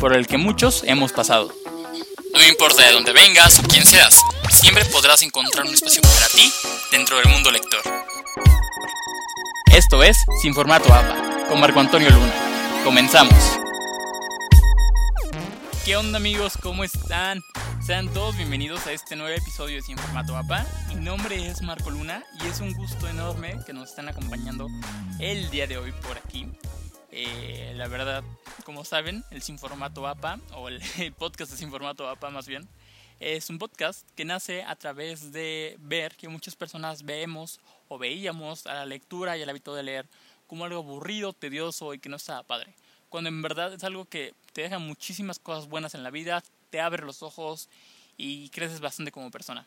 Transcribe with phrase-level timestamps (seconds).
[0.00, 1.52] por el que muchos hemos pasado.
[2.32, 6.52] No importa de dónde vengas o quién seas, siempre podrás encontrar un espacio para ti
[6.92, 7.80] dentro del mundo lector.
[9.72, 12.32] Esto es Sin Formato APA, con Marco Antonio Luna.
[12.84, 13.34] Comenzamos.
[15.84, 16.54] ¿Qué onda amigos?
[16.62, 17.42] ¿Cómo están?
[17.84, 20.64] Sean todos bienvenidos a este nuevo episodio de Sin Formato APA.
[20.88, 24.68] Mi nombre es Marco Luna y es un gusto enorme que nos estén acompañando
[25.18, 26.46] el día de hoy por aquí.
[27.20, 28.22] Eh, la verdad,
[28.62, 30.68] como saben, el Sin Formato APA, o
[30.98, 32.68] el podcast de Sin Formato APA más bien,
[33.18, 37.58] es un podcast que nace a través de ver que muchas personas vemos
[37.88, 40.06] o veíamos a la lectura y al hábito de leer
[40.46, 42.72] como algo aburrido, tedioso y que no está padre.
[43.08, 46.80] Cuando en verdad es algo que te deja muchísimas cosas buenas en la vida, te
[46.80, 47.68] abre los ojos
[48.16, 49.66] y creces bastante como persona.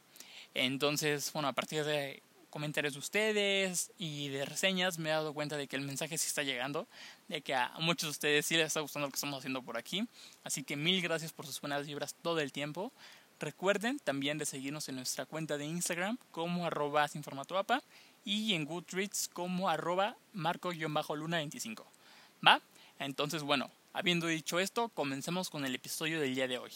[0.53, 5.57] Entonces, bueno, a partir de comentarios de ustedes y de reseñas me he dado cuenta
[5.57, 6.87] de que el mensaje sí está llegando,
[7.27, 9.77] de que a muchos de ustedes sí les está gustando lo que estamos haciendo por
[9.77, 10.07] aquí.
[10.43, 12.91] Así que mil gracias por sus buenas vibras todo el tiempo.
[13.39, 17.09] Recuerden también de seguirnos en nuestra cuenta de Instagram como arroba
[18.23, 21.83] y en Goodreads como arroba marco-luna25.
[22.45, 22.61] ¿Va?
[22.99, 26.71] Entonces, bueno, habiendo dicho esto, comencemos con el episodio del día de hoy.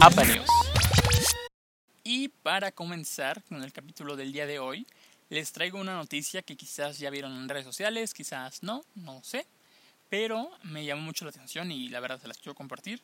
[0.00, 0.48] APA News.
[2.04, 4.86] Y para comenzar con el capítulo del día de hoy,
[5.32, 9.46] les traigo una noticia que quizás ya vieron en redes sociales, quizás no, no sé,
[10.10, 13.00] pero me llamó mucho la atención y la verdad se las quiero compartir.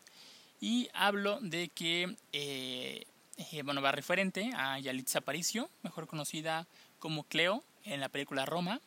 [0.61, 3.07] Y hablo de que, eh,
[3.39, 6.67] eh, bueno, va referente a Yalitza Aparicio, mejor conocida
[6.99, 8.83] como Cleo en la película Roma.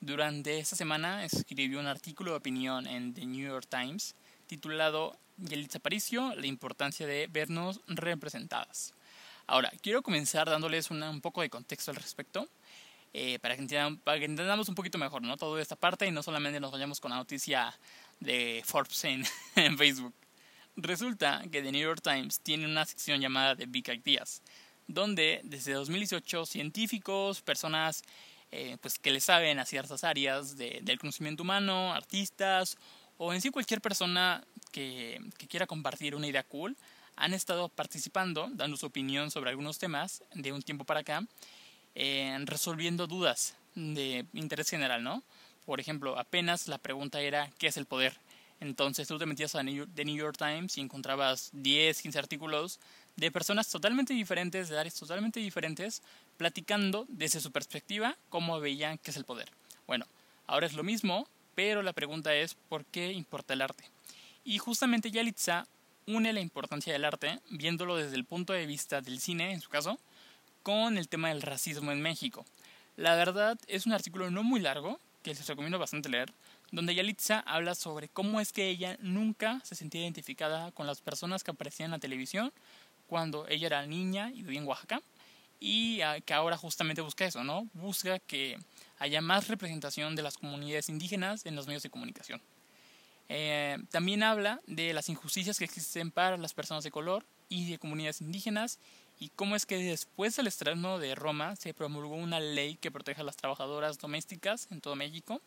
[0.00, 4.14] Durante esta semana escribió un artículo de opinión en The New York Times
[4.46, 8.94] titulado Yalitza Aparicio, la importancia de vernos representadas.
[9.50, 12.48] Ahora, quiero comenzar dándoles un poco de contexto al respecto.
[13.14, 13.66] Eh, para, que
[14.04, 15.36] para, que entendamos un poquito mejor ¿no?
[15.36, 17.74] toda esta parte y no solamente nos vayamos con la noticia
[18.20, 19.24] de Forbes en,
[19.56, 20.14] en Facebook.
[20.76, 24.42] Resulta que The New York Times tiene una sección llamada The Big Ideas,
[24.86, 28.02] donde desde 2018 científicos, personas
[28.50, 32.78] eh, pues que le saben a ciertas áreas de, del conocimiento humano, artistas
[33.16, 36.76] o en sí cualquier persona que, que quiera compartir una idea cool,
[37.16, 41.26] han estado participando, dando su opinión sobre algunos temas de un tiempo para acá,
[42.46, 45.22] resolviendo dudas de interés general, ¿no?
[45.66, 48.16] Por ejemplo, apenas la pregunta era ¿qué es el poder?
[48.60, 52.80] Entonces tú te metías a The New York Times y encontrabas 10, 15 artículos
[53.16, 56.02] de personas totalmente diferentes, de áreas totalmente diferentes,
[56.36, 59.50] platicando desde su perspectiva cómo veían qué es el poder.
[59.86, 60.06] Bueno,
[60.46, 63.84] ahora es lo mismo, pero la pregunta es ¿por qué importa el arte?
[64.44, 65.66] Y justamente Yalitza
[66.06, 69.68] une la importancia del arte, viéndolo desde el punto de vista del cine, en su
[69.68, 69.98] caso,
[70.62, 72.44] con el tema del racismo en México.
[72.96, 76.32] La verdad es un artículo no muy largo, que les recomiendo bastante leer,
[76.70, 81.44] donde Yalitza habla sobre cómo es que ella nunca se sentía identificada con las personas
[81.44, 82.52] que aparecían en la televisión
[83.06, 85.00] cuando ella era niña y vivía en Oaxaca,
[85.60, 87.68] y que ahora justamente busca eso, ¿no?
[87.72, 88.58] Busca que
[88.98, 92.40] haya más representación de las comunidades indígenas en los medios de comunicación.
[93.28, 97.78] Eh, también habla de las injusticias que existen para las personas de color y de
[97.78, 98.78] comunidades indígenas
[99.18, 103.20] y cómo es que después del estreno de Roma se promulgó una ley que protege
[103.20, 105.40] a las trabajadoras domésticas en todo México,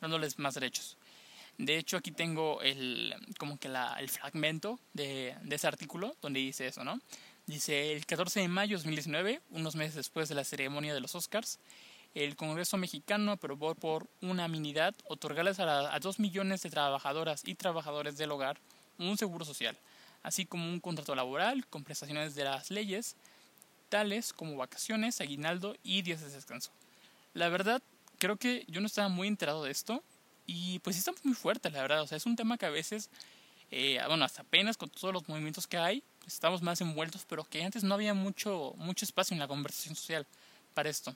[0.00, 0.96] dándoles más derechos.
[1.58, 6.84] De hecho, aquí tengo el, como que el fragmento de, ese artículo donde dice eso,
[6.84, 7.00] ¿no?
[7.46, 11.14] Dice, el 14 de mayo de 2019, unos meses después de la ceremonia de los
[11.14, 11.58] Oscars,
[12.14, 18.32] el Congreso mexicano aprobó por unanimidad otorgarles a dos millones de trabajadoras y trabajadores del
[18.32, 18.58] hogar
[18.98, 19.76] un seguro social,
[20.26, 23.14] así como un contrato laboral con prestaciones de las leyes,
[23.88, 26.72] tales como vacaciones, aguinaldo y días de descanso.
[27.32, 27.80] La verdad,
[28.18, 30.02] creo que yo no estaba muy enterado de esto
[30.44, 32.02] y pues está muy fuerte, la verdad.
[32.02, 33.08] O sea, es un tema que a veces,
[33.70, 37.62] eh, bueno, hasta apenas con todos los movimientos que hay, estamos más envueltos, pero que
[37.62, 40.26] antes no había mucho, mucho espacio en la conversación social
[40.74, 41.14] para esto.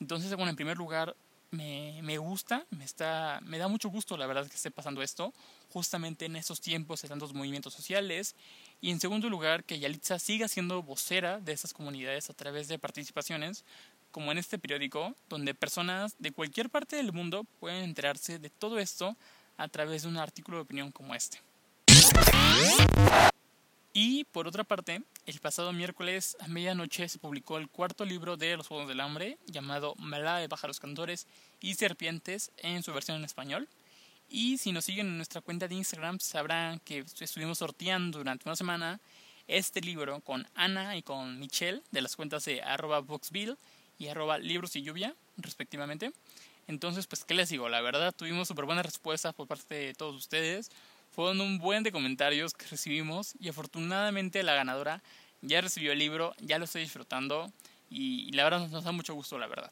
[0.00, 1.14] Entonces, bueno, en primer lugar,
[1.52, 5.32] me, gusta, me, está, me da mucho gusto, la verdad, que esté pasando esto,
[5.70, 8.34] justamente en estos tiempos de tantos movimientos sociales.
[8.80, 12.78] Y en segundo lugar, que Yalitza siga siendo vocera de estas comunidades a través de
[12.78, 13.64] participaciones,
[14.10, 18.78] como en este periódico, donde personas de cualquier parte del mundo pueden enterarse de todo
[18.78, 19.16] esto
[19.56, 21.40] a través de un artículo de opinión como este.
[23.92, 28.56] Y por otra parte, el pasado miércoles a medianoche se publicó el cuarto libro de
[28.56, 31.26] Los Juegos del Hambre, llamado Mala de pájaros cantores
[31.60, 33.68] y serpientes, en su versión en español.
[34.30, 38.56] Y si nos siguen en nuestra cuenta de Instagram, sabrán que estuvimos sorteando durante una
[38.56, 38.98] semana
[39.46, 43.56] este libro con Ana y con Michelle de las cuentas de arroba boxville
[43.98, 46.12] y arroba libros y lluvia, respectivamente.
[46.66, 47.68] Entonces, pues, ¿qué les digo?
[47.68, 50.70] La verdad, tuvimos súper buenas respuestas por parte de todos ustedes.
[51.12, 55.02] Fueron un buen de comentarios que recibimos y afortunadamente la ganadora
[55.42, 57.52] ya recibió el libro, ya lo estoy disfrutando
[57.90, 59.70] y, la verdad nos da mucho gusto, la verdad.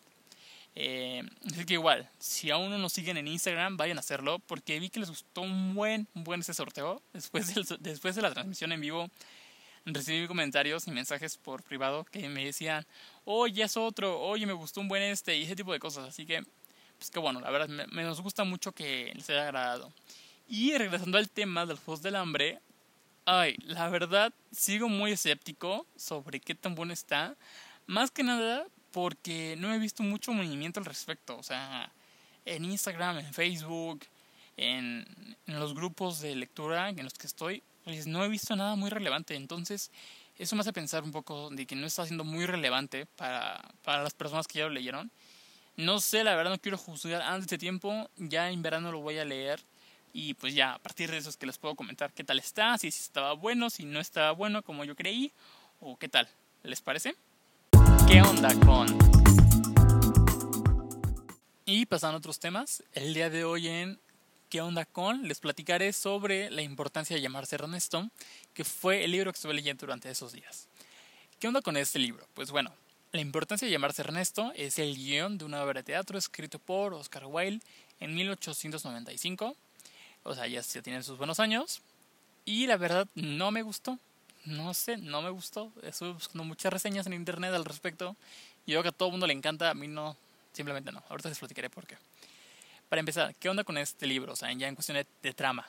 [0.74, 4.78] Eh, así que igual, si aún no nos siguen en Instagram, vayan a hacerlo porque
[4.78, 7.02] vi que les gustó un buen, un buen ese sorteo.
[7.12, 9.10] Después, después de la transmisión en vivo,
[9.86, 12.86] recibí comentarios y mensajes por privado que me decían,
[13.24, 16.08] oye, es otro, oye, me gustó un buen este y ese tipo de cosas.
[16.08, 16.42] Así que,
[16.98, 19.92] pues que bueno, la verdad, me, nos gusta mucho que les haya agradado.
[20.52, 22.58] Y regresando al tema del juegos del hambre,
[23.24, 27.36] ay, la verdad, sigo muy escéptico sobre qué tan bueno está.
[27.86, 31.38] Más que nada porque no he visto mucho movimiento al respecto.
[31.38, 31.92] O sea,
[32.44, 34.00] en Instagram, en Facebook,
[34.56, 35.06] en,
[35.46, 38.90] en los grupos de lectura en los que estoy, pues no he visto nada muy
[38.90, 39.36] relevante.
[39.36, 39.92] Entonces,
[40.36, 44.02] eso me hace pensar un poco de que no está siendo muy relevante para, para
[44.02, 45.12] las personas que ya lo leyeron.
[45.76, 48.10] No sé, la verdad no quiero juzgar antes de tiempo.
[48.16, 49.62] Ya en verano lo voy a leer.
[50.12, 52.76] Y pues ya, a partir de eso es que les puedo comentar qué tal está,
[52.78, 55.32] si estaba bueno, si no estaba bueno como yo creí,
[55.80, 56.28] o qué tal.
[56.62, 57.14] ¿Les parece?
[58.08, 58.86] ¿Qué onda con...?
[61.64, 64.00] Y pasando a otros temas, el día de hoy en
[64.50, 65.28] ¿Qué onda con?
[65.28, 68.10] Les platicaré sobre la importancia de llamarse Ernesto,
[68.52, 70.66] que fue el libro que estuve leyendo durante esos días.
[71.38, 72.26] ¿Qué onda con este libro?
[72.34, 72.74] Pues bueno,
[73.12, 76.94] la importancia de llamarse Ernesto es el guion de una obra de teatro escrito por
[76.94, 77.64] Oscar Wilde
[78.00, 79.56] en 1895.
[80.22, 81.82] O sea, ya, ya tienen sus buenos años.
[82.44, 83.98] Y la verdad, no me gustó.
[84.44, 85.72] No sé, no me gustó.
[85.82, 88.16] Estuve buscando muchas reseñas en internet al respecto.
[88.66, 90.16] Y veo que a todo el mundo le encanta, a mí no,
[90.52, 91.02] simplemente no.
[91.08, 91.96] Ahorita les platicaré por qué.
[92.88, 94.32] Para empezar, ¿qué onda con este libro?
[94.32, 95.66] O sea, ya en cuestión de, trama.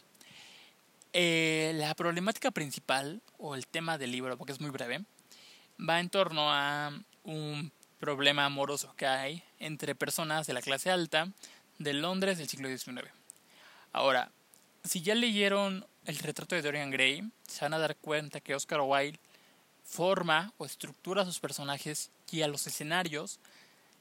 [1.13, 5.03] Eh, la problemática principal, o el tema del libro, porque es muy breve,
[5.77, 6.91] va en torno a
[7.23, 11.27] un problema amoroso que hay entre personas de la clase alta
[11.77, 13.09] de Londres del siglo XIX.
[13.93, 14.31] Ahora,
[14.83, 18.81] si ya leyeron el retrato de Dorian Gray, se van a dar cuenta que Oscar
[18.81, 19.19] Wilde
[19.83, 23.39] forma o estructura a sus personajes y a los escenarios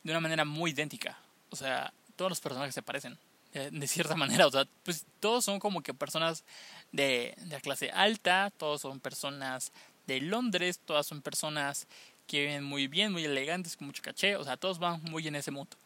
[0.03, 1.19] de una manera muy idéntica.
[1.51, 3.19] O sea, todos los personajes se parecen.
[3.53, 6.45] De, cierta manera, o sea, pues todos son como que personas
[6.93, 9.73] de, de clase alta, todos son personas
[10.07, 11.89] de Londres, todas son personas
[12.29, 15.35] que viven muy bien, muy elegantes, con mucho caché, o sea, todos van muy en
[15.35, 15.77] ese mundo.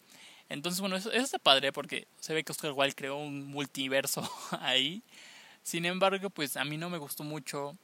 [0.49, 4.29] Entonces, bueno, eso, está padre porque se ve que Oscar Wilde creó un multiverso
[4.61, 5.03] ahí.
[5.63, 7.77] Sin embargo, pues a mí no me gustó mucho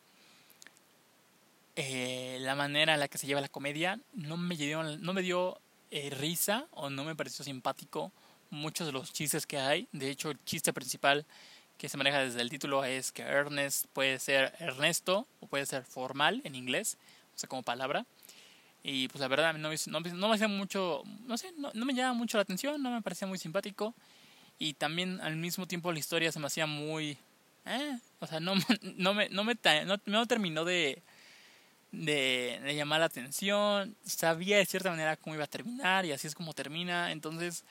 [1.77, 3.99] eh, la manera en la que se lleva la comedia.
[4.12, 5.59] No me dio, no me dio
[5.91, 8.12] eh, risa o no me pareció simpático
[8.51, 9.89] muchos de los chistes que hay.
[9.93, 11.25] De hecho, el chiste principal
[11.79, 15.85] que se maneja desde el título es que Ernest puede ser Ernesto o puede ser
[15.85, 16.99] formal en inglés,
[17.35, 18.05] o sea, como palabra.
[18.82, 22.15] Y pues la verdad no, no, no me hacía mucho, no sé, no, me llama
[22.15, 23.94] mucho la atención, no me parecía muy simpático.
[24.59, 27.19] Y también al mismo tiempo la historia se me hacía muy...
[27.67, 28.55] Eh, o sea, no,
[28.97, 29.59] no, me, no, me,
[30.06, 31.03] no, terminó de,
[31.93, 33.96] de, de, llamar la atención.
[34.05, 37.13] Sabía de cierta manera cómo iba a terminar y así es como termina.
[37.13, 37.65] Entonces,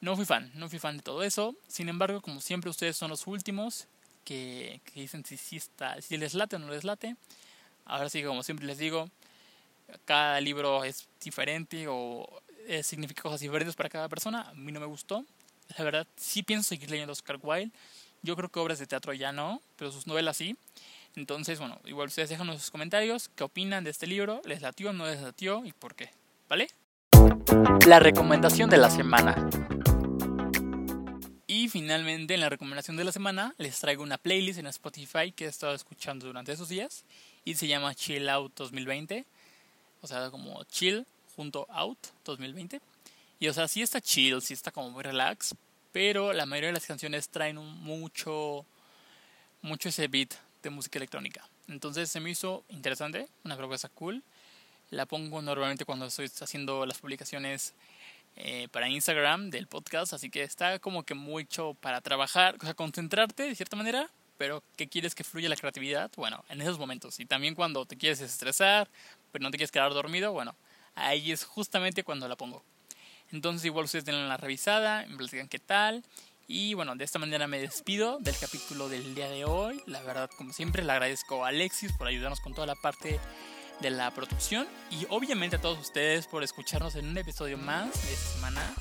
[0.00, 1.56] no fui fan, no fui fan de todo eso.
[1.68, 3.86] Sin embargo, como siempre, ustedes son los últimos
[4.24, 7.16] que, dicen si, si, está, si les late o no les late.
[7.84, 9.08] Ahora sí, como siempre les digo,
[10.04, 12.26] cada libro es diferente o
[12.66, 14.42] eh, significa cosas diferentes para cada persona.
[14.42, 15.24] A mí no me gustó.
[15.76, 17.72] La verdad, sí pienso seguir leyendo Oscar Wilde.
[18.22, 20.56] Yo creo que obras de teatro ya no, pero sus novelas sí.
[21.16, 25.06] Entonces, bueno, igual ustedes dejan sus comentarios, qué opinan de este libro, les latió, no
[25.06, 26.10] les latió y por qué,
[26.48, 26.68] ¿vale?
[27.86, 29.48] La recomendación de la semana.
[31.46, 35.44] Y finalmente, en la recomendación de la semana, les traigo una playlist en Spotify que
[35.44, 37.04] he estado escuchando durante esos días
[37.44, 39.26] y se llama Chill Out 2020.
[40.02, 42.80] O sea, como Chill junto Out 2020.
[43.40, 45.54] Y o sea, sí está chill, sí está como muy relax,
[45.90, 48.64] pero la mayoría de las canciones traen mucho,
[49.62, 51.48] mucho ese beat de música electrónica.
[51.68, 54.22] Entonces se me hizo interesante, una propuesta cool.
[54.90, 57.74] La pongo normalmente cuando estoy haciendo las publicaciones
[58.36, 62.74] eh, para Instagram del podcast, así que está como que mucho para trabajar, o sea,
[62.74, 64.08] concentrarte de cierta manera,
[64.42, 67.20] pero que quieres que fluya la creatividad, bueno, en esos momentos.
[67.20, 68.90] Y también cuando te quieres estresar,
[69.30, 70.56] pero no te quieres quedar dormido, bueno,
[70.96, 72.64] ahí es justamente cuando la pongo.
[73.30, 76.02] Entonces igual ustedes tienen la revisada, me platican qué tal.
[76.48, 79.80] Y bueno, de esta manera me despido del capítulo del día de hoy.
[79.86, 83.20] La verdad, como siempre, le agradezco a Alexis por ayudarnos con toda la parte
[83.78, 88.12] de la producción y obviamente a todos ustedes por escucharnos en un episodio más de
[88.12, 88.74] esta semana.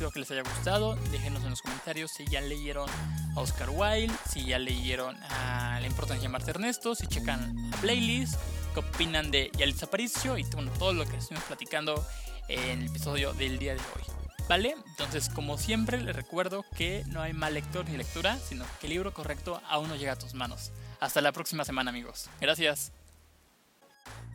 [0.00, 0.96] Espero que les haya gustado.
[1.12, 2.88] Déjenos en los comentarios si ya leyeron
[3.36, 7.76] a Oscar Wilde, si ya leyeron a La importancia de llamarte Ernesto, si checan la
[7.76, 8.40] playlist,
[8.72, 12.02] qué opinan de Yalitza Aparicio y bueno, todo lo que estuvimos platicando
[12.48, 14.02] en el episodio del día de hoy.
[14.48, 14.74] ¿Vale?
[14.86, 18.94] Entonces, como siempre, les recuerdo que no hay mal lector ni lectura, sino que el
[18.94, 20.72] libro correcto aún no llega a tus manos.
[20.98, 22.30] Hasta la próxima semana, amigos.
[22.40, 22.90] Gracias.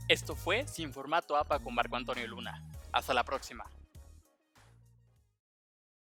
[0.09, 2.61] Esto fue Sin Formato APA con Marco Antonio Luna.
[2.91, 3.65] Hasta la próxima.